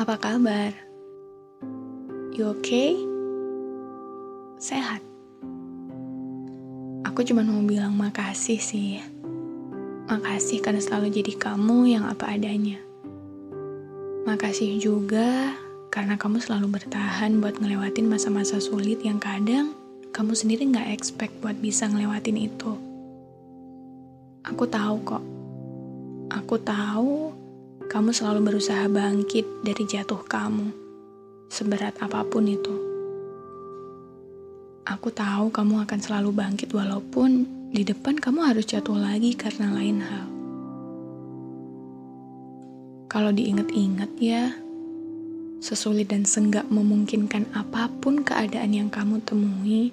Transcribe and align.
Apa 0.00 0.16
kabar? 0.16 0.72
You 2.32 2.56
okay? 2.56 2.96
Sehat? 4.56 5.04
Aku 7.04 7.20
cuma 7.20 7.44
mau 7.44 7.60
bilang 7.60 7.92
makasih 8.00 8.56
sih. 8.56 8.96
Makasih 10.08 10.64
karena 10.64 10.80
selalu 10.80 11.12
jadi 11.20 11.36
kamu 11.36 11.92
yang 11.92 12.08
apa 12.08 12.32
adanya. 12.32 12.80
Makasih 14.24 14.80
juga 14.80 15.52
karena 15.92 16.16
kamu 16.16 16.40
selalu 16.40 16.80
bertahan 16.80 17.36
buat 17.36 17.60
ngelewatin 17.60 18.08
masa-masa 18.08 18.56
sulit 18.56 19.04
yang 19.04 19.20
kadang 19.20 19.76
kamu 20.16 20.32
sendiri 20.32 20.64
nggak 20.64 20.96
expect 20.96 21.36
buat 21.44 21.60
bisa 21.60 21.84
ngelewatin 21.84 22.40
itu. 22.40 22.72
Aku 24.48 24.64
tahu 24.64 24.96
kok. 25.04 25.24
Aku 26.32 26.56
tahu 26.56 27.36
kamu 27.90 28.14
selalu 28.14 28.54
berusaha 28.54 28.86
bangkit 28.86 29.66
dari 29.66 29.82
jatuh 29.82 30.22
kamu, 30.22 30.70
seberat 31.50 31.98
apa 31.98 32.22
pun 32.22 32.46
itu. 32.46 32.70
Aku 34.86 35.10
tahu 35.10 35.50
kamu 35.50 35.82
akan 35.82 35.98
selalu 35.98 36.30
bangkit 36.30 36.70
walaupun 36.70 37.50
di 37.74 37.82
depan 37.82 38.14
kamu 38.14 38.46
harus 38.46 38.70
jatuh 38.70 38.94
lagi 38.94 39.34
karena 39.34 39.74
lain 39.74 39.98
hal. 40.06 40.26
Kalau 43.10 43.34
diingat-ingat 43.34 44.10
ya, 44.22 44.54
sesulit 45.58 46.14
dan 46.14 46.22
senggak 46.22 46.70
memungkinkan 46.70 47.50
apa 47.58 47.90
pun 47.98 48.22
keadaan 48.22 48.70
yang 48.70 48.86
kamu 48.86 49.18
temui, 49.26 49.90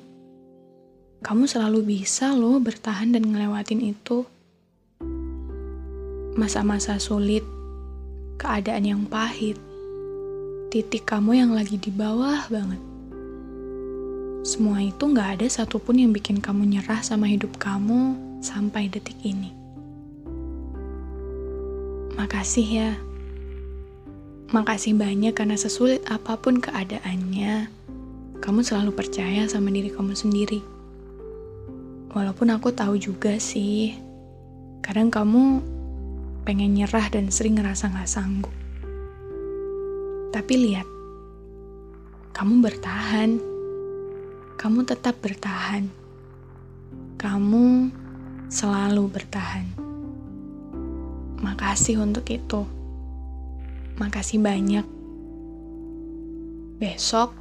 kamu 1.25 1.49
selalu 1.49 1.97
bisa 1.97 2.29
loh 2.37 2.61
bertahan 2.61 3.17
dan 3.17 3.25
ngelewatin 3.25 3.81
itu. 3.81 4.21
Masa-masa 6.37 7.01
sulit 7.01 7.57
keadaan 8.37 8.85
yang 8.85 9.01
pahit, 9.09 9.57
titik 10.69 11.09
kamu 11.09 11.41
yang 11.41 11.51
lagi 11.57 11.81
di 11.81 11.89
bawah 11.89 12.45
banget. 12.53 12.79
Semua 14.45 14.79
itu 14.79 15.03
gak 15.11 15.41
ada 15.41 15.47
satupun 15.49 15.99
yang 15.99 16.13
bikin 16.13 16.39
kamu 16.39 16.69
nyerah 16.69 17.01
sama 17.01 17.27
hidup 17.27 17.57
kamu 17.57 18.15
sampai 18.39 18.87
detik 18.87 19.17
ini. 19.25 19.51
Makasih 22.15 22.67
ya. 22.69 22.91
Makasih 24.53 24.95
banyak 24.95 25.35
karena 25.35 25.59
sesulit 25.59 25.99
apa 26.07 26.39
pun 26.39 26.63
keadaannya, 26.63 27.67
kamu 28.39 28.59
selalu 28.63 28.95
percaya 28.95 29.43
sama 29.49 29.73
diri 29.73 29.91
kamu 29.91 30.15
sendiri. 30.15 30.63
Walaupun 32.15 32.53
aku 32.55 32.71
tahu 32.71 32.95
juga 32.95 33.35
sih, 33.41 33.97
kadang 34.79 35.11
kamu 35.11 35.59
pengen 36.47 36.79
nyerah 36.79 37.11
dan 37.11 37.27
sering 37.27 37.59
ngerasa 37.59 37.91
gak 37.91 38.07
sanggup. 38.07 38.55
Tapi 40.31 40.53
lihat, 40.55 40.87
kamu 42.31 42.63
bertahan. 42.63 43.35
Kamu 44.55 44.87
tetap 44.87 45.19
bertahan. 45.19 45.91
Kamu 47.19 47.91
selalu 48.47 49.03
bertahan. 49.11 49.67
Makasih 51.43 51.99
untuk 51.99 52.23
itu. 52.31 52.63
Makasih 53.99 54.39
banyak. 54.39 54.87
Besok, 56.79 57.35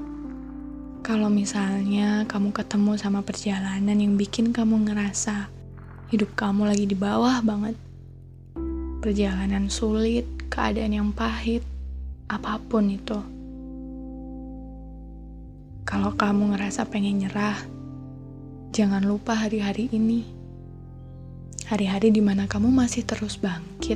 kalau 1.06 1.30
misalnya 1.30 2.26
kamu 2.26 2.50
ketemu 2.50 2.98
sama 2.98 3.22
perjalanan 3.22 3.94
yang 3.94 4.18
bikin 4.18 4.50
kamu 4.50 4.90
ngerasa 4.90 5.46
hidup 6.10 6.34
kamu 6.34 6.66
lagi 6.66 6.90
di 6.90 6.96
bawah 6.98 7.38
banget, 7.46 7.78
perjalanan 9.06 9.70
sulit, 9.70 10.26
keadaan 10.50 10.90
yang 10.90 11.10
pahit, 11.14 11.62
apa 12.26 12.58
pun 12.58 12.90
itu. 12.90 13.14
Kalau 15.86 16.18
kamu 16.18 16.50
ngerasa 16.50 16.90
pengen 16.90 17.22
nyerah, 17.22 17.54
jangan 18.74 19.06
lupa 19.06 19.38
hari-hari 19.38 19.86
ini. 19.94 20.26
Hari-hari 21.70 22.10
di 22.10 22.18
mana 22.18 22.50
kamu 22.50 22.66
masih 22.74 23.06
terus 23.06 23.38
bangkit 23.38 23.94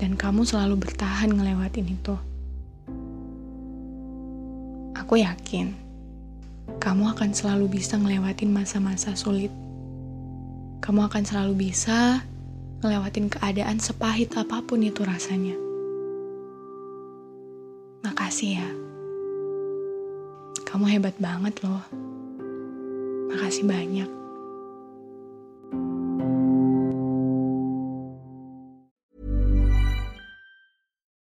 dan 0.00 0.16
kamu 0.16 0.48
selalu 0.48 0.80
bertahan 0.80 1.28
ngelewatin 1.28 1.92
itu. 1.92 2.16
Aku 4.96 5.20
yakin 5.20 5.76
kamu 6.80 7.12
akan 7.12 7.36
selalu 7.36 7.68
bisa 7.68 8.00
ngelewatin 8.00 8.48
masa-masa 8.48 9.12
sulit. 9.12 9.52
Kamu 10.80 11.04
akan 11.04 11.20
selalu 11.20 11.68
bisa 11.68 12.24
ngelewatin 12.82 13.30
keadaan 13.30 13.78
sepahit 13.78 14.34
apa 14.34 14.58
pun 14.66 14.82
itu 14.82 15.06
rasanya. 15.06 15.54
Makasih 18.02 18.58
ya. 18.58 18.68
Kamu 20.66 20.90
hebat 20.90 21.14
banget 21.22 21.62
loh. 21.62 21.86
Makasih 23.30 23.70
banyak. 23.70 24.21